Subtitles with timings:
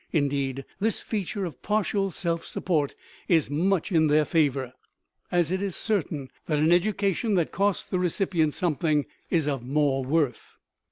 [0.11, 2.95] Indeed, this feature of partial self support
[3.27, 4.73] is much in their favor,
[5.31, 10.03] as it is certain that an education that costs the recipient something is of more
[10.03, 10.55] worth.